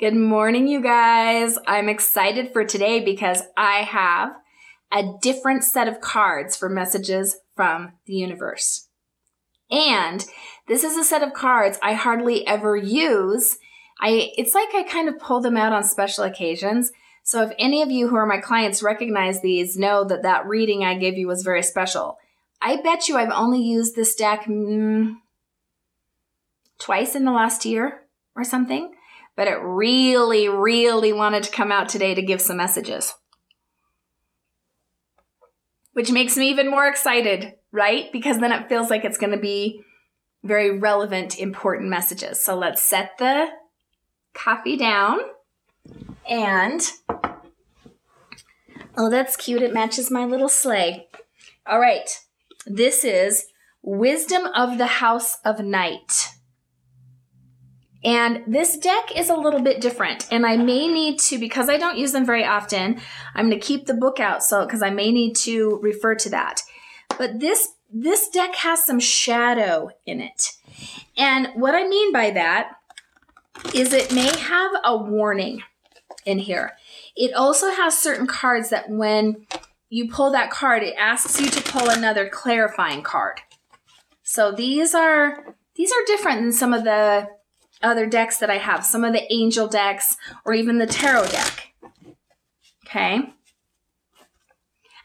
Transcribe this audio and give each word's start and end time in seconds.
Good 0.00 0.14
morning, 0.14 0.68
you 0.68 0.80
guys. 0.80 1.58
I'm 1.66 1.88
excited 1.88 2.52
for 2.52 2.64
today 2.64 3.04
because 3.04 3.42
I 3.56 3.78
have 3.78 4.30
a 4.92 5.14
different 5.20 5.64
set 5.64 5.88
of 5.88 6.00
cards 6.00 6.54
for 6.56 6.68
messages 6.68 7.38
from 7.56 7.94
the 8.06 8.12
universe. 8.12 8.86
And 9.72 10.24
this 10.68 10.84
is 10.84 10.96
a 10.96 11.02
set 11.02 11.24
of 11.24 11.32
cards 11.32 11.80
I 11.82 11.94
hardly 11.94 12.46
ever 12.46 12.76
use. 12.76 13.58
I, 14.00 14.30
it's 14.38 14.54
like 14.54 14.72
I 14.72 14.84
kind 14.84 15.08
of 15.08 15.18
pull 15.18 15.40
them 15.40 15.56
out 15.56 15.72
on 15.72 15.82
special 15.82 16.22
occasions. 16.22 16.92
So 17.24 17.42
if 17.42 17.50
any 17.58 17.82
of 17.82 17.90
you 17.90 18.06
who 18.06 18.14
are 18.14 18.24
my 18.24 18.38
clients 18.38 18.84
recognize 18.84 19.42
these, 19.42 19.76
know 19.76 20.04
that 20.04 20.22
that 20.22 20.46
reading 20.46 20.84
I 20.84 20.96
gave 20.96 21.18
you 21.18 21.26
was 21.26 21.42
very 21.42 21.64
special. 21.64 22.18
I 22.62 22.80
bet 22.82 23.08
you 23.08 23.16
I've 23.16 23.32
only 23.32 23.60
used 23.60 23.96
this 23.96 24.14
deck 24.14 24.44
mm, 24.44 25.16
twice 26.78 27.16
in 27.16 27.24
the 27.24 27.32
last 27.32 27.64
year 27.64 28.02
or 28.36 28.44
something 28.44 28.94
but 29.38 29.46
it 29.46 29.60
really, 29.62 30.48
really 30.48 31.12
wanted 31.12 31.44
to 31.44 31.52
come 31.52 31.70
out 31.70 31.88
today 31.88 32.12
to 32.12 32.20
give 32.20 32.40
some 32.40 32.56
messages. 32.56 33.14
Which 35.92 36.10
makes 36.10 36.36
me 36.36 36.50
even 36.50 36.68
more 36.68 36.88
excited, 36.88 37.52
right? 37.70 38.10
Because 38.12 38.40
then 38.40 38.50
it 38.50 38.68
feels 38.68 38.90
like 38.90 39.04
it's 39.04 39.16
going 39.16 39.30
to 39.30 39.38
be 39.38 39.84
very 40.42 40.76
relevant, 40.76 41.38
important 41.38 41.88
messages. 41.88 42.44
So 42.44 42.58
let's 42.58 42.82
set 42.82 43.12
the 43.18 43.46
coffee 44.34 44.76
down 44.76 45.20
and 46.28 46.82
oh, 48.96 49.08
that's 49.08 49.36
cute. 49.36 49.62
It 49.62 49.72
matches 49.72 50.10
my 50.10 50.24
little 50.24 50.48
sleigh. 50.48 51.06
All 51.64 51.78
right. 51.78 52.10
This 52.66 53.04
is 53.04 53.46
Wisdom 53.82 54.46
of 54.46 54.78
the 54.78 54.86
House 54.86 55.36
of 55.44 55.60
Night. 55.60 56.30
And 58.08 58.42
this 58.46 58.78
deck 58.78 59.14
is 59.14 59.28
a 59.28 59.36
little 59.36 59.60
bit 59.60 59.82
different 59.82 60.26
and 60.32 60.46
I 60.46 60.56
may 60.56 60.88
need 60.88 61.18
to, 61.18 61.36
because 61.36 61.68
I 61.68 61.76
don't 61.76 61.98
use 61.98 62.12
them 62.12 62.24
very 62.24 62.42
often, 62.42 63.02
I'm 63.34 63.50
going 63.50 63.60
to 63.60 63.66
keep 63.66 63.84
the 63.84 63.92
book 63.92 64.18
out 64.18 64.42
so, 64.42 64.64
because 64.64 64.80
I 64.80 64.88
may 64.88 65.12
need 65.12 65.36
to 65.44 65.78
refer 65.82 66.14
to 66.14 66.30
that. 66.30 66.62
But 67.18 67.38
this, 67.38 67.74
this 67.92 68.30
deck 68.30 68.54
has 68.54 68.82
some 68.82 68.98
shadow 68.98 69.90
in 70.06 70.22
it. 70.22 70.52
And 71.18 71.48
what 71.54 71.74
I 71.74 71.86
mean 71.86 72.10
by 72.10 72.30
that 72.30 72.76
is 73.74 73.92
it 73.92 74.10
may 74.10 74.34
have 74.38 74.70
a 74.84 74.96
warning 74.96 75.62
in 76.24 76.38
here. 76.38 76.78
It 77.14 77.34
also 77.34 77.70
has 77.72 77.98
certain 77.98 78.26
cards 78.26 78.70
that 78.70 78.88
when 78.88 79.46
you 79.90 80.08
pull 80.08 80.32
that 80.32 80.48
card, 80.50 80.82
it 80.82 80.94
asks 80.96 81.38
you 81.38 81.48
to 81.48 81.60
pull 81.60 81.90
another 81.90 82.26
clarifying 82.26 83.02
card. 83.02 83.42
So 84.22 84.50
these 84.50 84.94
are, 84.94 85.54
these 85.74 85.92
are 85.92 86.06
different 86.06 86.40
than 86.40 86.52
some 86.52 86.72
of 86.72 86.84
the 86.84 87.28
other 87.82 88.06
decks 88.06 88.38
that 88.38 88.50
I 88.50 88.58
have, 88.58 88.84
some 88.84 89.04
of 89.04 89.12
the 89.12 89.32
angel 89.32 89.68
decks 89.68 90.16
or 90.44 90.54
even 90.54 90.78
the 90.78 90.86
tarot 90.86 91.28
deck. 91.28 91.72
Okay. 92.86 93.20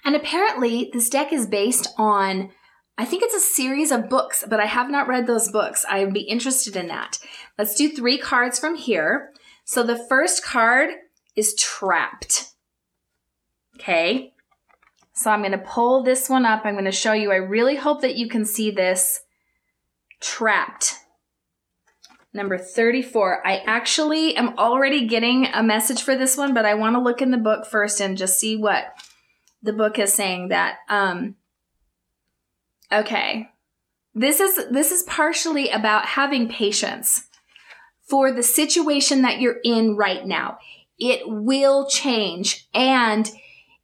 And 0.06 0.16
apparently, 0.16 0.90
this 0.94 1.10
deck 1.10 1.32
is 1.32 1.48
based 1.48 1.88
on, 1.98 2.52
I 2.98 3.06
think 3.06 3.24
it's 3.24 3.36
a 3.36 3.40
series 3.40 3.92
of 3.92 4.10
books, 4.10 4.44
but 4.48 4.60
I 4.60 4.66
have 4.66 4.90
not 4.90 5.08
read 5.08 5.28
those 5.28 5.50
books. 5.50 5.86
I 5.90 6.04
would 6.04 6.14
be 6.14 6.22
interested 6.22 6.76
in 6.76 6.88
that. 6.88 7.20
Let's 7.58 7.76
do 7.76 7.90
three 7.90 8.18
cards 8.18 8.60
from 8.60 8.76
here. 8.76 9.32
So 9.66 9.84
the 9.84 10.04
first 10.10 10.44
card 10.44 10.92
is 11.36 11.56
Trapped. 11.56 12.52
Okay. 13.76 14.34
So 15.14 15.30
I'm 15.30 15.42
going 15.42 15.52
to 15.52 15.58
pull 15.58 16.04
this 16.04 16.30
one 16.30 16.46
up. 16.46 16.66
I'm 16.66 16.74
going 16.74 16.86
to 16.86 16.92
show 16.92 17.14
you. 17.14 17.32
I 17.32 17.38
really 17.38 17.76
hope 17.76 18.02
that 18.02 18.16
you 18.16 18.28
can 18.28 18.46
see 18.46 18.72
this. 18.72 19.22
Trapped 20.20 20.96
number 22.34 22.58
34. 22.58 23.46
I 23.46 23.58
actually 23.66 24.36
am 24.36 24.58
already 24.58 25.08
getting 25.08 25.48
a 25.48 25.64
message 25.64 26.02
for 26.02 26.16
this 26.16 26.36
one, 26.36 26.54
but 26.54 26.66
I 26.66 26.74
want 26.74 26.96
to 26.96 27.02
look 27.02 27.22
in 27.22 27.32
the 27.32 27.38
book 27.38 27.66
first 27.66 28.02
and 28.02 28.18
just 28.18 28.40
see 28.40 28.56
what 28.56 28.86
the 29.62 29.74
book 29.74 29.98
is 29.98 30.14
saying 30.14 30.50
that 30.50 30.78
um 30.90 31.36
okay. 32.92 33.50
This 34.16 34.40
is 34.40 34.60
this 34.72 34.92
is 34.92 35.04
partially 35.04 35.70
about 35.70 36.06
having 36.06 36.50
patience 36.50 37.28
for 38.08 38.32
the 38.32 38.44
situation 38.44 39.22
that 39.22 39.40
you're 39.40 39.60
in 39.64 39.96
right 39.96 40.26
now. 40.26 40.58
It 41.00 41.22
will 41.26 41.88
change 41.88 42.68
and 42.74 43.30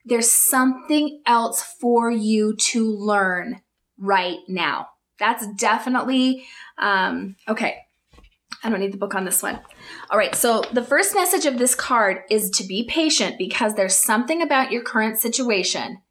there's 0.05 0.31
something 0.31 1.21
else 1.25 1.61
for 1.61 2.11
you 2.11 2.55
to 2.55 2.91
learn 2.91 3.61
right 3.97 4.39
now. 4.47 4.89
That's 5.17 5.47
definitely 5.55 6.45
um 6.77 7.35
okay. 7.47 7.77
I 8.63 8.69
don't 8.69 8.79
need 8.79 8.91
the 8.91 8.97
book 8.97 9.15
on 9.15 9.25
this 9.25 9.41
one. 9.41 9.59
All 10.09 10.17
right, 10.17 10.35
so 10.35 10.61
the 10.73 10.83
first 10.83 11.15
message 11.15 11.45
of 11.45 11.57
this 11.57 11.75
card 11.75 12.23
is 12.29 12.49
to 12.51 12.65
be 12.65 12.83
patient 12.83 13.37
because 13.37 13.75
there's 13.75 13.95
something 13.95 14.41
about 14.41 14.71
your 14.71 14.81
current 14.81 15.17
situation. 15.17 16.01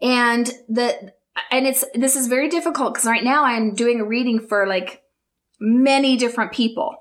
And 0.00 0.46
the 0.68 1.12
and 1.50 1.66
it's 1.66 1.84
this 1.94 2.16
is 2.16 2.28
very 2.28 2.48
difficult 2.48 2.94
because 2.94 3.06
right 3.06 3.24
now 3.24 3.44
I'm 3.44 3.74
doing 3.74 4.00
a 4.00 4.04
reading 4.04 4.40
for 4.40 4.66
like 4.66 5.02
many 5.58 6.16
different 6.16 6.52
people. 6.52 6.96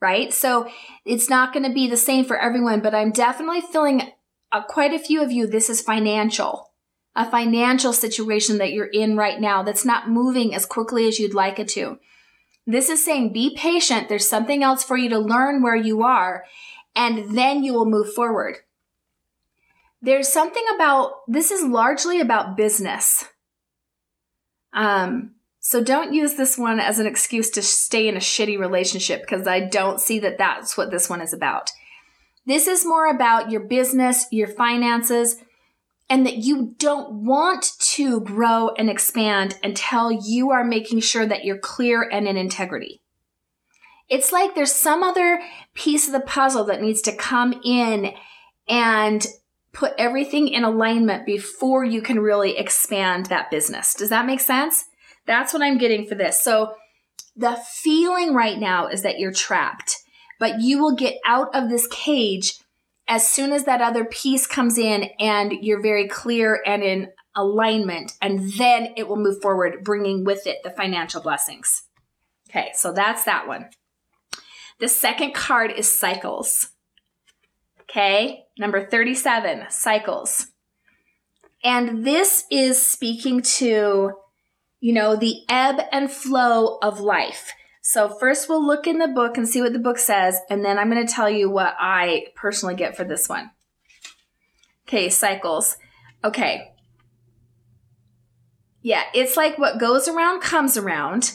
Right? 0.00 0.32
So 0.32 0.68
it's 1.04 1.30
not 1.30 1.52
going 1.52 1.64
to 1.64 1.72
be 1.72 1.88
the 1.88 1.96
same 1.96 2.24
for 2.24 2.36
everyone, 2.36 2.80
but 2.80 2.94
I'm 2.94 3.12
definitely 3.12 3.60
feeling 3.60 4.02
uh, 4.50 4.62
quite 4.64 4.92
a 4.92 4.98
few 4.98 5.22
of 5.22 5.30
you 5.30 5.46
this 5.46 5.70
is 5.70 5.80
financial. 5.80 6.70
A 7.14 7.30
financial 7.30 7.92
situation 7.92 8.58
that 8.58 8.72
you're 8.72 8.86
in 8.86 9.16
right 9.16 9.40
now 9.40 9.62
that's 9.62 9.84
not 9.84 10.08
moving 10.08 10.54
as 10.54 10.66
quickly 10.66 11.06
as 11.06 11.18
you'd 11.18 11.34
like 11.34 11.58
it 11.58 11.68
to. 11.68 11.98
This 12.66 12.88
is 12.88 13.04
saying 13.04 13.32
be 13.32 13.56
patient. 13.56 14.08
There's 14.08 14.28
something 14.28 14.62
else 14.62 14.84
for 14.84 14.96
you 14.96 15.08
to 15.10 15.18
learn 15.18 15.62
where 15.62 15.76
you 15.76 16.02
are, 16.02 16.44
and 16.94 17.36
then 17.36 17.64
you 17.64 17.72
will 17.72 17.86
move 17.86 18.12
forward. 18.12 18.56
There's 20.00 20.28
something 20.28 20.64
about 20.74 21.12
this 21.28 21.50
is 21.50 21.64
largely 21.64 22.20
about 22.20 22.56
business. 22.56 23.24
Um, 24.72 25.34
so 25.60 25.82
don't 25.82 26.12
use 26.12 26.34
this 26.34 26.58
one 26.58 26.80
as 26.80 26.98
an 26.98 27.06
excuse 27.06 27.50
to 27.50 27.62
stay 27.62 28.08
in 28.08 28.16
a 28.16 28.20
shitty 28.20 28.58
relationship 28.58 29.20
because 29.20 29.46
I 29.46 29.60
don't 29.60 30.00
see 30.00 30.18
that 30.20 30.38
that's 30.38 30.76
what 30.76 30.90
this 30.90 31.08
one 31.08 31.20
is 31.20 31.32
about. 31.32 31.70
This 32.46 32.66
is 32.66 32.84
more 32.84 33.06
about 33.06 33.52
your 33.52 33.60
business, 33.60 34.26
your 34.32 34.48
finances, 34.48 35.36
and 36.12 36.26
that 36.26 36.36
you 36.36 36.74
don't 36.76 37.10
want 37.24 37.72
to 37.78 38.20
grow 38.20 38.68
and 38.76 38.90
expand 38.90 39.58
until 39.62 40.12
you 40.12 40.50
are 40.50 40.62
making 40.62 41.00
sure 41.00 41.24
that 41.24 41.42
you're 41.42 41.56
clear 41.56 42.02
and 42.02 42.28
in 42.28 42.36
integrity. 42.36 43.00
It's 44.10 44.30
like 44.30 44.54
there's 44.54 44.74
some 44.74 45.02
other 45.02 45.40
piece 45.72 46.06
of 46.06 46.12
the 46.12 46.20
puzzle 46.20 46.64
that 46.64 46.82
needs 46.82 47.00
to 47.02 47.16
come 47.16 47.58
in 47.64 48.12
and 48.68 49.26
put 49.72 49.94
everything 49.96 50.48
in 50.48 50.64
alignment 50.64 51.24
before 51.24 51.82
you 51.82 52.02
can 52.02 52.18
really 52.18 52.58
expand 52.58 53.26
that 53.26 53.50
business. 53.50 53.94
Does 53.94 54.10
that 54.10 54.26
make 54.26 54.40
sense? 54.40 54.84
That's 55.24 55.54
what 55.54 55.62
I'm 55.62 55.78
getting 55.78 56.06
for 56.06 56.14
this. 56.14 56.38
So 56.38 56.74
the 57.36 57.58
feeling 57.72 58.34
right 58.34 58.58
now 58.58 58.86
is 58.86 59.00
that 59.00 59.18
you're 59.18 59.32
trapped, 59.32 59.96
but 60.38 60.60
you 60.60 60.78
will 60.78 60.94
get 60.94 61.16
out 61.24 61.48
of 61.54 61.70
this 61.70 61.86
cage 61.86 62.58
as 63.08 63.28
soon 63.28 63.52
as 63.52 63.64
that 63.64 63.80
other 63.80 64.04
piece 64.04 64.46
comes 64.46 64.78
in 64.78 65.10
and 65.18 65.52
you're 65.60 65.82
very 65.82 66.08
clear 66.08 66.62
and 66.64 66.82
in 66.82 67.08
alignment, 67.34 68.12
and 68.20 68.52
then 68.52 68.92
it 68.96 69.08
will 69.08 69.16
move 69.16 69.40
forward, 69.40 69.82
bringing 69.84 70.24
with 70.24 70.46
it 70.46 70.58
the 70.62 70.70
financial 70.70 71.22
blessings. 71.22 71.84
Okay, 72.50 72.70
so 72.74 72.92
that's 72.92 73.24
that 73.24 73.48
one. 73.48 73.70
The 74.78 74.88
second 74.88 75.34
card 75.34 75.70
is 75.70 75.90
cycles. 75.90 76.70
Okay, 77.82 78.44
number 78.58 78.86
37, 78.86 79.66
cycles. 79.70 80.48
And 81.64 82.04
this 82.04 82.44
is 82.50 82.84
speaking 82.84 83.42
to, 83.42 84.12
you 84.80 84.92
know, 84.92 85.16
the 85.16 85.42
ebb 85.48 85.80
and 85.92 86.10
flow 86.10 86.78
of 86.82 87.00
life. 87.00 87.52
So 87.84 88.08
first 88.08 88.48
we'll 88.48 88.64
look 88.64 88.86
in 88.86 88.98
the 88.98 89.08
book 89.08 89.36
and 89.36 89.46
see 89.46 89.60
what 89.60 89.72
the 89.72 89.78
book 89.80 89.98
says, 89.98 90.38
and 90.48 90.64
then 90.64 90.78
I'm 90.78 90.88
going 90.88 91.04
to 91.04 91.12
tell 91.12 91.28
you 91.28 91.50
what 91.50 91.74
I 91.78 92.28
personally 92.36 92.76
get 92.76 92.96
for 92.96 93.02
this 93.02 93.28
one. 93.28 93.50
Okay, 94.86 95.08
cycles. 95.08 95.76
Okay. 96.24 96.72
Yeah, 98.82 99.02
it's 99.14 99.36
like 99.36 99.58
what 99.58 99.80
goes 99.80 100.06
around 100.06 100.42
comes 100.42 100.76
around. 100.76 101.32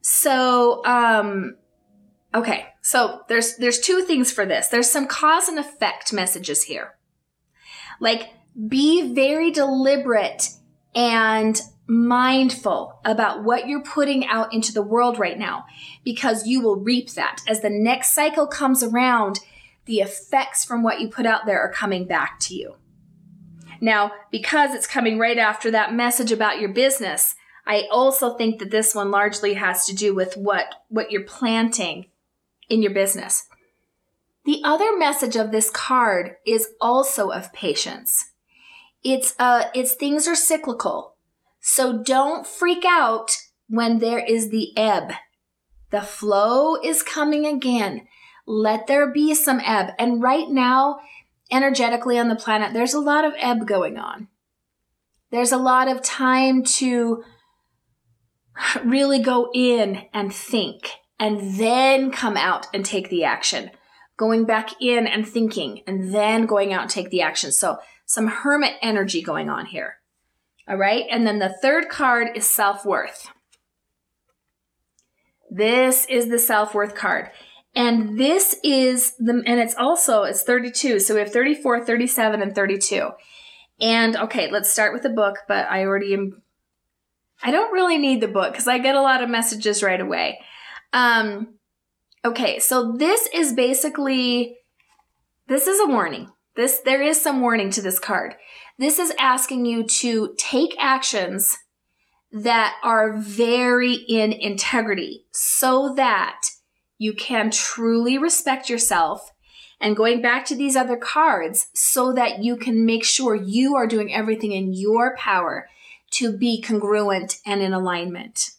So, 0.00 0.84
um 0.84 1.56
okay. 2.34 2.68
So 2.80 3.22
there's 3.28 3.56
there's 3.56 3.80
two 3.80 4.02
things 4.02 4.32
for 4.32 4.46
this. 4.46 4.68
There's 4.68 4.90
some 4.90 5.06
cause 5.06 5.48
and 5.48 5.58
effect 5.58 6.12
messages 6.12 6.64
here. 6.64 6.94
Like 8.00 8.30
be 8.68 9.12
very 9.12 9.50
deliberate 9.50 10.50
and 10.94 11.60
mindful 11.86 12.98
about 13.04 13.44
what 13.44 13.68
you're 13.68 13.82
putting 13.82 14.26
out 14.26 14.52
into 14.52 14.72
the 14.72 14.82
world 14.82 15.18
right 15.18 15.38
now 15.38 15.64
because 16.04 16.46
you 16.46 16.60
will 16.60 16.76
reap 16.76 17.10
that. 17.10 17.40
As 17.46 17.60
the 17.60 17.70
next 17.70 18.12
cycle 18.12 18.46
comes 18.46 18.82
around, 18.82 19.40
the 19.84 19.98
effects 19.98 20.64
from 20.64 20.82
what 20.82 21.00
you 21.00 21.08
put 21.08 21.26
out 21.26 21.46
there 21.46 21.60
are 21.60 21.72
coming 21.72 22.06
back 22.06 22.40
to 22.40 22.54
you. 22.54 22.74
Now, 23.80 24.12
because 24.30 24.74
it's 24.74 24.86
coming 24.86 25.18
right 25.18 25.38
after 25.38 25.70
that 25.70 25.94
message 25.94 26.32
about 26.32 26.60
your 26.60 26.70
business, 26.70 27.36
I 27.66 27.86
also 27.90 28.36
think 28.36 28.58
that 28.58 28.70
this 28.70 28.94
one 28.94 29.10
largely 29.10 29.54
has 29.54 29.86
to 29.86 29.94
do 29.94 30.14
with 30.14 30.36
what, 30.36 30.66
what 30.88 31.10
you're 31.10 31.22
planting 31.22 32.06
in 32.68 32.82
your 32.82 32.92
business. 32.92 33.46
The 34.44 34.62
other 34.64 34.96
message 34.96 35.34
of 35.34 35.50
this 35.50 35.70
card 35.70 36.36
is 36.46 36.68
also 36.80 37.30
of 37.30 37.52
patience. 37.52 38.30
It's 39.02 39.34
uh 39.38 39.64
it's 39.74 39.94
things 39.94 40.28
are 40.28 40.36
cyclical. 40.36 41.15
So 41.68 42.00
don't 42.00 42.46
freak 42.46 42.84
out 42.86 43.36
when 43.68 43.98
there 43.98 44.20
is 44.20 44.50
the 44.50 44.70
ebb. 44.78 45.10
The 45.90 46.00
flow 46.00 46.76
is 46.76 47.02
coming 47.02 47.44
again. 47.44 48.06
Let 48.46 48.86
there 48.86 49.12
be 49.12 49.34
some 49.34 49.60
ebb. 49.64 49.92
And 49.98 50.22
right 50.22 50.48
now, 50.48 51.00
energetically 51.50 52.20
on 52.20 52.28
the 52.28 52.36
planet, 52.36 52.72
there's 52.72 52.94
a 52.94 53.00
lot 53.00 53.24
of 53.24 53.34
ebb 53.38 53.66
going 53.66 53.98
on. 53.98 54.28
There's 55.32 55.50
a 55.50 55.56
lot 55.56 55.88
of 55.88 56.02
time 56.02 56.62
to 56.78 57.24
really 58.84 59.18
go 59.18 59.50
in 59.52 60.02
and 60.14 60.32
think 60.32 60.92
and 61.18 61.58
then 61.58 62.12
come 62.12 62.36
out 62.36 62.68
and 62.72 62.84
take 62.84 63.10
the 63.10 63.24
action. 63.24 63.72
Going 64.16 64.44
back 64.44 64.70
in 64.80 65.08
and 65.08 65.26
thinking 65.26 65.80
and 65.84 66.14
then 66.14 66.46
going 66.46 66.72
out 66.72 66.82
and 66.82 66.90
take 66.90 67.10
the 67.10 67.22
action. 67.22 67.50
So 67.50 67.78
some 68.04 68.28
hermit 68.28 68.74
energy 68.82 69.20
going 69.20 69.50
on 69.50 69.66
here. 69.66 69.96
All 70.68 70.76
right. 70.76 71.04
And 71.10 71.26
then 71.26 71.38
the 71.38 71.56
third 71.62 71.88
card 71.88 72.28
is 72.34 72.48
self 72.48 72.84
worth. 72.84 73.30
This 75.50 76.06
is 76.06 76.28
the 76.28 76.38
self 76.38 76.74
worth 76.74 76.94
card. 76.94 77.30
And 77.74 78.18
this 78.18 78.56
is 78.64 79.14
the, 79.18 79.42
and 79.46 79.60
it's 79.60 79.74
also, 79.74 80.22
it's 80.22 80.42
32. 80.42 80.98
So 80.98 81.14
we 81.14 81.20
have 81.20 81.30
34, 81.30 81.84
37, 81.84 82.40
and 82.40 82.54
32. 82.54 83.10
And 83.80 84.16
okay, 84.16 84.50
let's 84.50 84.72
start 84.72 84.94
with 84.94 85.02
the 85.02 85.10
book, 85.10 85.40
but 85.46 85.66
I 85.70 85.84
already 85.84 86.14
am, 86.14 86.42
I 87.42 87.50
don't 87.50 87.72
really 87.72 87.98
need 87.98 88.22
the 88.22 88.28
book 88.28 88.52
because 88.52 88.66
I 88.66 88.78
get 88.78 88.94
a 88.94 89.02
lot 89.02 89.22
of 89.22 89.28
messages 89.28 89.82
right 89.82 90.00
away. 90.00 90.40
Um, 90.94 91.58
okay, 92.24 92.58
so 92.58 92.92
this 92.92 93.28
is 93.34 93.52
basically, 93.52 94.56
this 95.46 95.66
is 95.66 95.78
a 95.78 95.86
warning. 95.86 96.30
This, 96.56 96.78
there 96.78 97.02
is 97.02 97.20
some 97.20 97.42
warning 97.42 97.68
to 97.72 97.82
this 97.82 97.98
card. 97.98 98.36
This 98.78 98.98
is 98.98 99.12
asking 99.18 99.64
you 99.64 99.84
to 99.84 100.34
take 100.36 100.76
actions 100.78 101.56
that 102.30 102.76
are 102.82 103.16
very 103.16 103.94
in 103.94 104.32
integrity 104.32 105.24
so 105.30 105.94
that 105.94 106.50
you 106.98 107.14
can 107.14 107.50
truly 107.50 108.18
respect 108.18 108.68
yourself 108.68 109.32
and 109.80 109.96
going 109.96 110.20
back 110.20 110.44
to 110.46 110.54
these 110.54 110.76
other 110.76 110.96
cards 110.96 111.68
so 111.74 112.12
that 112.12 112.42
you 112.42 112.56
can 112.56 112.84
make 112.84 113.04
sure 113.04 113.34
you 113.34 113.76
are 113.76 113.86
doing 113.86 114.12
everything 114.12 114.52
in 114.52 114.72
your 114.72 115.16
power 115.16 115.68
to 116.10 116.36
be 116.36 116.60
congruent 116.60 117.40
and 117.46 117.62
in 117.62 117.72
alignment. 117.72 118.50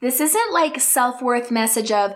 This 0.00 0.20
isn't 0.20 0.52
like 0.52 0.80
self-worth 0.80 1.50
message 1.50 1.90
of, 1.90 2.14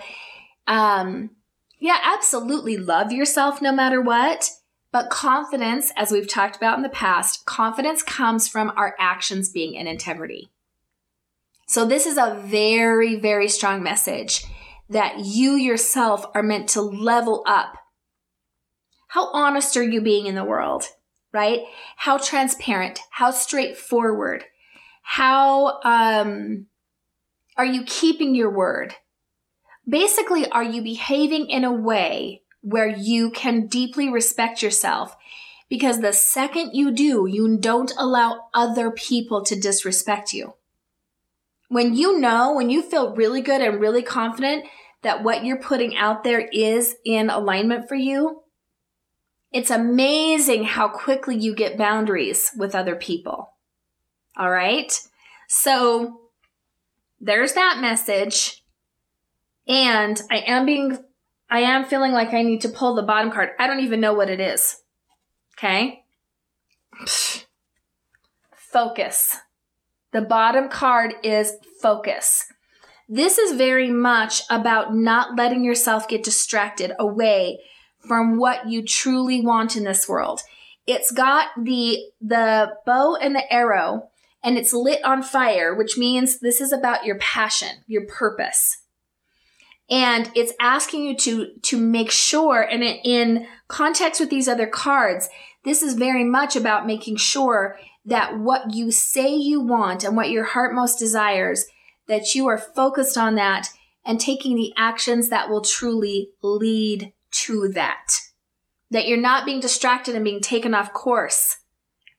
um, 0.66 1.30
yeah, 1.78 1.98
absolutely 2.04 2.76
love 2.76 3.12
yourself 3.12 3.62
no 3.62 3.72
matter 3.72 4.00
what. 4.00 4.50
But 4.90 5.10
confidence, 5.10 5.92
as 5.96 6.10
we've 6.10 6.28
talked 6.28 6.56
about 6.56 6.76
in 6.76 6.82
the 6.82 6.88
past, 6.88 7.44
confidence 7.44 8.02
comes 8.02 8.48
from 8.48 8.72
our 8.76 8.94
actions 8.98 9.50
being 9.50 9.74
in 9.74 9.86
integrity. 9.86 10.50
So 11.66 11.84
this 11.84 12.06
is 12.06 12.16
a 12.16 12.40
very, 12.46 13.16
very 13.16 13.48
strong 13.48 13.82
message 13.82 14.44
that 14.88 15.18
you 15.18 15.52
yourself 15.52 16.24
are 16.34 16.42
meant 16.42 16.70
to 16.70 16.80
level 16.80 17.42
up. 17.46 17.76
How 19.08 19.30
honest 19.32 19.76
are 19.76 19.82
you 19.82 20.00
being 20.00 20.26
in 20.26 20.34
the 20.34 20.44
world, 20.44 20.84
right? 21.32 21.60
How 21.96 22.16
transparent, 22.16 23.00
how 23.10 23.30
straightforward, 23.30 24.44
how 25.02 25.80
um, 25.82 26.66
are 27.58 27.66
you 27.66 27.84
keeping 27.84 28.34
your 28.34 28.50
word? 28.50 28.94
Basically, 29.86 30.48
are 30.50 30.64
you 30.64 30.82
behaving 30.82 31.48
in 31.50 31.64
a 31.64 31.72
way 31.72 32.42
where 32.68 32.88
you 32.88 33.30
can 33.30 33.66
deeply 33.66 34.08
respect 34.08 34.62
yourself? 34.62 35.16
Because 35.68 36.00
the 36.00 36.12
second 36.12 36.72
you 36.74 36.90
do, 36.90 37.26
you 37.26 37.58
don't 37.58 37.92
allow 37.98 38.48
other 38.54 38.90
people 38.90 39.44
to 39.44 39.58
disrespect 39.58 40.32
you. 40.32 40.54
When 41.68 41.94
you 41.94 42.18
know, 42.18 42.54
when 42.54 42.70
you 42.70 42.82
feel 42.82 43.14
really 43.14 43.42
good 43.42 43.60
and 43.60 43.80
really 43.80 44.02
confident 44.02 44.64
that 45.02 45.22
what 45.22 45.44
you're 45.44 45.60
putting 45.60 45.96
out 45.96 46.24
there 46.24 46.40
is 46.40 46.96
in 47.04 47.28
alignment 47.28 47.88
for 47.88 47.94
you, 47.94 48.42
it's 49.52 49.70
amazing 49.70 50.64
how 50.64 50.88
quickly 50.88 51.36
you 51.36 51.54
get 51.54 51.78
boundaries 51.78 52.50
with 52.56 52.74
other 52.74 52.96
people. 52.96 53.52
All 54.36 54.50
right. 54.50 54.92
So 55.48 56.20
there's 57.20 57.54
that 57.54 57.78
message. 57.80 58.62
And 59.66 60.20
I 60.30 60.38
am 60.38 60.64
being, 60.64 60.98
I 61.50 61.60
am 61.60 61.84
feeling 61.84 62.12
like 62.12 62.34
I 62.34 62.42
need 62.42 62.60
to 62.62 62.68
pull 62.68 62.94
the 62.94 63.02
bottom 63.02 63.30
card. 63.30 63.50
I 63.58 63.66
don't 63.66 63.80
even 63.80 64.00
know 64.00 64.14
what 64.14 64.30
it 64.30 64.40
is. 64.40 64.82
Okay. 65.56 66.04
Focus. 68.54 69.36
The 70.12 70.22
bottom 70.22 70.68
card 70.68 71.14
is 71.22 71.54
focus. 71.82 72.46
This 73.08 73.38
is 73.38 73.56
very 73.56 73.90
much 73.90 74.42
about 74.50 74.94
not 74.94 75.36
letting 75.36 75.64
yourself 75.64 76.08
get 76.08 76.22
distracted 76.22 76.92
away 76.98 77.58
from 78.06 78.38
what 78.38 78.68
you 78.68 78.82
truly 78.82 79.40
want 79.40 79.76
in 79.76 79.84
this 79.84 80.08
world. 80.08 80.40
It's 80.86 81.10
got 81.10 81.48
the 81.62 81.98
the 82.20 82.74
bow 82.86 83.16
and 83.16 83.34
the 83.34 83.52
arrow 83.52 84.10
and 84.42 84.56
it's 84.56 84.72
lit 84.72 85.04
on 85.04 85.22
fire, 85.22 85.74
which 85.74 85.98
means 85.98 86.38
this 86.38 86.60
is 86.60 86.72
about 86.72 87.04
your 87.04 87.18
passion, 87.18 87.84
your 87.86 88.06
purpose. 88.06 88.78
And 89.90 90.30
it's 90.34 90.52
asking 90.60 91.04
you 91.04 91.16
to 91.16 91.52
to 91.62 91.78
make 91.78 92.10
sure 92.10 92.60
and 92.60 92.82
in 92.82 93.46
context 93.68 94.20
with 94.20 94.30
these 94.30 94.48
other 94.48 94.66
cards, 94.66 95.28
this 95.64 95.82
is 95.82 95.94
very 95.94 96.24
much 96.24 96.56
about 96.56 96.86
making 96.86 97.16
sure 97.16 97.78
that 98.04 98.38
what 98.38 98.74
you 98.74 98.90
say 98.90 99.34
you 99.34 99.60
want 99.60 100.04
and 100.04 100.16
what 100.16 100.30
your 100.30 100.44
heart 100.44 100.74
most 100.74 100.98
desires 100.98 101.66
that 102.06 102.34
you 102.34 102.46
are 102.46 102.58
focused 102.58 103.16
on 103.16 103.34
that 103.34 103.68
and 104.04 104.18
taking 104.18 104.56
the 104.56 104.72
actions 104.76 105.28
that 105.28 105.50
will 105.50 105.60
truly 105.60 106.30
lead 106.42 107.12
to 107.30 107.68
that. 107.68 108.20
That 108.90 109.06
you're 109.06 109.18
not 109.18 109.44
being 109.44 109.60
distracted 109.60 110.14
and 110.14 110.24
being 110.24 110.40
taken 110.40 110.74
off 110.74 110.94
course 110.94 111.58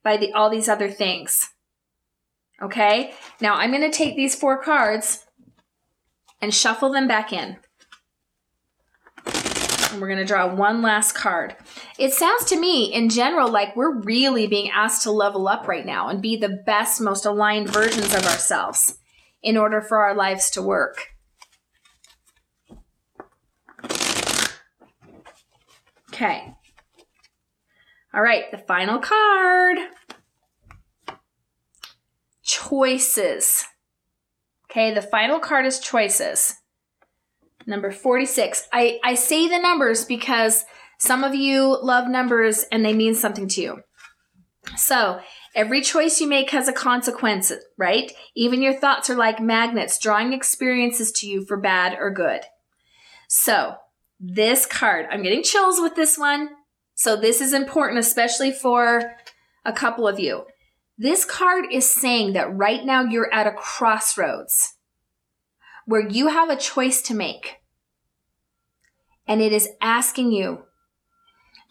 by 0.04 0.18
the, 0.18 0.32
all 0.34 0.52
these 0.52 0.70
other 0.70 0.90
things. 0.90 1.50
Okay? 2.62 3.14
Now 3.42 3.56
I'm 3.56 3.72
going 3.72 3.90
to 3.90 3.96
take 3.96 4.16
these 4.16 4.36
four 4.36 4.62
cards 4.62 5.26
and 6.42 6.54
shuffle 6.54 6.92
them 6.92 7.08
back 7.08 7.34
in. 7.34 7.58
And 9.92 10.02
we're 10.02 10.08
going 10.08 10.20
to 10.20 10.26
draw 10.26 10.54
one 10.54 10.82
last 10.82 11.14
card. 11.14 11.56
It 11.98 12.14
sounds 12.14 12.46
to 12.46 12.60
me, 12.60 12.94
in 12.94 13.10
general, 13.10 13.50
like 13.50 13.76
we're 13.76 14.00
really 14.02 14.46
being 14.46 14.70
asked 14.70 15.04
to 15.04 15.12
level 15.12 15.48
up 15.48 15.68
right 15.68 15.86
now 15.86 16.10
and 16.10 16.22
be 16.22 16.36
the 16.38 16.62
best, 16.66 17.02
most 17.02 17.26
aligned 17.26 17.70
versions 17.70 18.14
of 18.14 18.26
ourselves 18.26 19.00
in 19.42 19.58
order 19.58 19.82
for 19.82 19.98
our 19.98 20.14
lives 20.14 20.52
to 20.52 20.62
work. 20.62 21.08
Okay. 26.14 26.54
All 28.14 28.22
right, 28.22 28.52
the 28.52 28.58
final 28.58 29.00
card. 29.00 29.78
Choices. 32.44 33.66
Okay, 34.70 34.94
the 34.94 35.02
final 35.02 35.40
card 35.40 35.66
is 35.66 35.80
choices. 35.80 36.59
Number 37.70 37.92
46. 37.92 38.68
I, 38.74 39.00
I 39.04 39.16
say 39.16 39.48
the 39.48 39.60
numbers 39.60 40.04
because 40.04 40.66
some 40.98 41.24
of 41.24 41.34
you 41.34 41.78
love 41.82 42.10
numbers 42.10 42.66
and 42.72 42.84
they 42.84 42.94
mean 42.94 43.16
something 43.16 43.48
to 43.48 43.62
you. 43.62 43.84
So 44.76 45.22
Every 45.56 45.82
choice 45.82 46.22
you 46.22 46.28
make 46.28 46.52
has 46.52 46.68
a 46.68 46.74
consequence, 46.74 47.52
right? 47.78 48.12
Even 48.36 48.62
your 48.62 48.74
thoughts 48.74 49.10
are 49.10 49.16
like 49.16 49.42
magnets, 49.42 49.98
drawing 49.98 50.32
experiences 50.32 51.12
to 51.14 51.28
you 51.28 51.44
for 51.46 51.58
bad 51.58 51.98
or 52.00 52.12
good. 52.12 52.42
So, 53.28 53.76
this 54.20 54.66
card, 54.66 55.08
I'm 55.10 55.24
getting 55.24 55.44
chills 55.44 55.80
with 55.80 55.96
this 55.96 56.18
one. 56.18 56.50
So, 56.94 57.16
this 57.16 57.42
is 57.42 57.54
important, 57.54 58.00
especially 58.00 58.52
for 58.52 59.14
a 59.66 59.74
couple 59.74 60.08
of 60.08 60.20
you. 60.20 60.46
This 60.98 61.26
card 61.26 61.66
is 61.72 61.90
saying 61.90 62.34
that 62.34 62.56
right 62.56 62.86
now 62.86 63.04
you're 63.04 63.34
at 63.34 63.48
a 63.48 63.52
crossroads 63.52 64.76
where 65.90 66.08
you 66.08 66.28
have 66.28 66.52
a 66.52 66.56
choice 66.56 67.02
to 67.02 67.16
make. 67.16 67.62
And 69.28 69.42
it 69.42 69.52
is 69.52 69.70
asking 69.82 70.32
you 70.32 70.66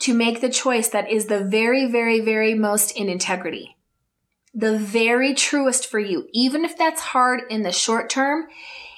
to 0.00 0.12
make 0.12 0.40
the 0.40 0.48
choice 0.48 0.88
that 0.88 1.08
is 1.08 1.26
the 1.26 1.44
very, 1.44 1.87
very, 1.88 2.18
very 2.18 2.52
most 2.52 2.90
in 2.96 3.08
integrity. 3.08 3.76
The 4.52 4.76
very 4.76 5.34
truest 5.34 5.87
for 5.87 6.00
you. 6.00 6.26
Even 6.32 6.64
if 6.64 6.76
that's 6.76 7.00
hard 7.00 7.42
in 7.48 7.62
the 7.62 7.70
short 7.70 8.10
term, 8.10 8.48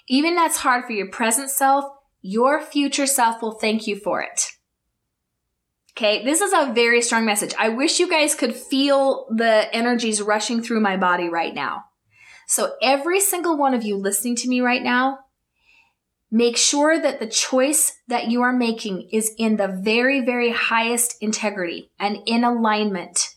even 0.09 0.37
that's 0.37 0.57
hard 0.57 0.87
for 0.87 0.93
your 0.93 1.11
present 1.11 1.51
self, 1.51 1.85
your 2.23 2.63
future 2.63 3.07
self 3.07 3.43
will 3.43 3.59
thank 3.59 3.87
you 3.87 3.97
for 3.97 4.23
it. 4.23 4.53
Okay, 5.93 6.25
this 6.25 6.41
is 6.41 6.55
a 6.55 6.73
very 6.73 7.03
strong 7.03 7.27
message. 7.27 7.53
I 7.59 7.69
wish 7.69 8.01
you 8.01 8.09
guys 8.09 8.35
could 8.35 8.55
feel 8.55 9.27
the 9.29 9.69
energies 9.75 10.23
rushing 10.23 10.63
through 10.63 10.81
my 10.81 10.97
body 10.97 11.29
right 11.29 11.55
now. 11.55 11.85
So, 12.51 12.73
every 12.83 13.21
single 13.21 13.57
one 13.57 13.75
of 13.75 13.85
you 13.85 13.97
listening 13.97 14.35
to 14.37 14.49
me 14.49 14.61
right 14.61 14.83
now, 14.83 15.21
Make 16.33 16.57
sure 16.57 17.01
that 17.01 17.19
the 17.19 17.27
choice 17.27 17.99
that 18.07 18.29
you 18.29 18.43
are 18.43 18.53
making 18.53 19.09
is 19.11 19.35
in 19.37 19.57
the 19.57 19.67
very, 19.67 20.21
very 20.21 20.53
highest 20.53 21.17
integrity 21.21 21.91
and 21.99 22.19
in 22.25 22.45
alignment. 22.45 23.35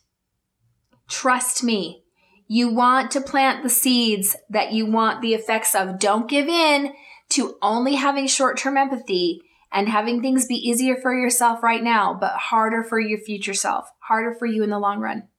Trust 1.09 1.63
me. 1.63 2.03
You 2.47 2.71
want 2.71 3.09
to 3.11 3.21
plant 3.21 3.63
the 3.63 3.69
seeds 3.69 4.35
that 4.51 4.73
you 4.73 4.85
want 4.85 5.21
the 5.21 5.33
effects 5.33 5.73
of. 5.73 5.97
Don't 5.97 6.29
give 6.29 6.47
in 6.47 6.93
to 7.29 7.55
only 7.63 7.95
having 7.95 8.27
short 8.27 8.57
term 8.57 8.77
empathy 8.77 9.41
and 9.71 9.89
having 9.89 10.21
things 10.21 10.45
be 10.45 10.55
easier 10.55 10.95
for 10.95 11.17
yourself 11.17 11.63
right 11.63 11.83
now, 11.83 12.13
but 12.13 12.33
harder 12.33 12.83
for 12.83 12.99
your 12.99 13.17
future 13.17 13.55
self, 13.55 13.89
harder 14.01 14.35
for 14.35 14.45
you 14.45 14.61
in 14.61 14.69
the 14.69 14.77
long 14.77 14.99
run. 14.99 15.29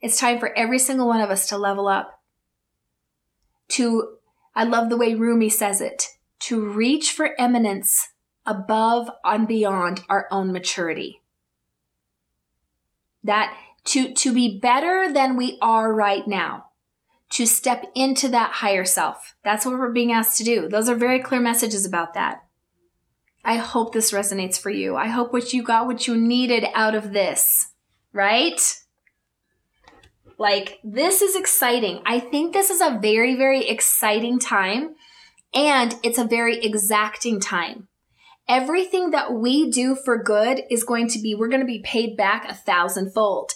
It's 0.00 0.18
time 0.18 0.40
for 0.40 0.56
every 0.56 0.80
single 0.80 1.06
one 1.06 1.20
of 1.20 1.30
us 1.30 1.48
to 1.50 1.58
level 1.58 1.86
up. 1.86 2.17
To, 3.68 4.16
I 4.54 4.64
love 4.64 4.88
the 4.88 4.96
way 4.96 5.14
Rumi 5.14 5.48
says 5.48 5.80
it, 5.80 6.08
to 6.40 6.66
reach 6.66 7.12
for 7.12 7.38
eminence 7.38 8.08
above 8.46 9.10
and 9.24 9.46
beyond 9.46 10.02
our 10.08 10.26
own 10.30 10.52
maturity. 10.52 11.22
That 13.22 13.54
to, 13.84 14.12
to 14.12 14.32
be 14.32 14.58
better 14.58 15.12
than 15.12 15.36
we 15.36 15.58
are 15.60 15.92
right 15.92 16.26
now, 16.26 16.66
to 17.30 17.46
step 17.46 17.84
into 17.94 18.28
that 18.28 18.52
higher 18.52 18.84
self. 18.84 19.34
That's 19.44 19.66
what 19.66 19.78
we're 19.78 19.92
being 19.92 20.12
asked 20.12 20.38
to 20.38 20.44
do. 20.44 20.68
Those 20.68 20.88
are 20.88 20.94
very 20.94 21.20
clear 21.20 21.40
messages 21.40 21.84
about 21.84 22.14
that. 22.14 22.44
I 23.44 23.56
hope 23.56 23.92
this 23.92 24.12
resonates 24.12 24.58
for 24.58 24.70
you. 24.70 24.96
I 24.96 25.08
hope 25.08 25.32
what 25.32 25.52
you 25.52 25.62
got 25.62 25.86
what 25.86 26.06
you 26.06 26.16
needed 26.16 26.66
out 26.74 26.94
of 26.94 27.12
this, 27.12 27.68
right? 28.12 28.60
Like, 30.38 30.78
this 30.84 31.20
is 31.20 31.34
exciting. 31.34 32.00
I 32.06 32.20
think 32.20 32.52
this 32.52 32.70
is 32.70 32.80
a 32.80 32.98
very, 33.02 33.34
very 33.34 33.68
exciting 33.68 34.38
time 34.38 34.94
and 35.52 35.96
it's 36.02 36.18
a 36.18 36.24
very 36.24 36.64
exacting 36.64 37.40
time. 37.40 37.88
Everything 38.48 39.10
that 39.10 39.32
we 39.32 39.70
do 39.70 39.94
for 39.94 40.22
good 40.22 40.62
is 40.70 40.84
going 40.84 41.08
to 41.08 41.18
be, 41.18 41.34
we're 41.34 41.48
going 41.48 41.60
to 41.60 41.66
be 41.66 41.80
paid 41.80 42.16
back 42.16 42.48
a 42.48 42.54
thousandfold. 42.54 43.52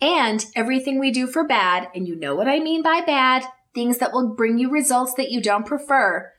And 0.00 0.44
everything 0.54 1.00
we 1.00 1.10
do 1.10 1.26
for 1.26 1.44
bad, 1.44 1.88
and 1.92 2.06
you 2.06 2.14
know 2.14 2.36
what 2.36 2.46
I 2.46 2.60
mean 2.60 2.82
by 2.82 3.00
bad, 3.00 3.44
things 3.74 3.98
that 3.98 4.12
will 4.12 4.34
bring 4.34 4.58
you 4.58 4.70
results 4.70 5.14
that 5.14 5.30
you 5.30 5.42
don't 5.42 5.66
prefer, 5.66 6.30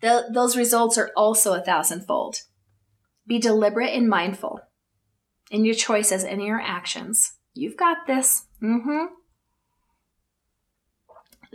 the, 0.00 0.28
those 0.32 0.56
results 0.56 0.98
are 0.98 1.12
also 1.16 1.52
a 1.52 1.62
thousandfold. 1.62 2.38
Be 3.26 3.38
deliberate 3.38 3.94
and 3.94 4.08
mindful 4.08 4.60
in 5.50 5.64
your 5.64 5.74
choices 5.74 6.24
and 6.24 6.40
in 6.40 6.46
your 6.46 6.60
actions. 6.60 7.34
You've 7.54 7.76
got 7.76 8.06
this. 8.08 8.46
Mm-hmm. 8.60 9.04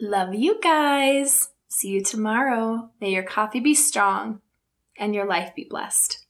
Love 0.01 0.33
you 0.33 0.59
guys. 0.61 1.49
See 1.67 1.89
you 1.89 2.03
tomorrow. 2.03 2.89
May 3.01 3.11
your 3.11 3.23
coffee 3.23 3.59
be 3.59 3.75
strong 3.75 4.41
and 4.97 5.13
your 5.13 5.25
life 5.25 5.53
be 5.55 5.65
blessed. 5.69 6.25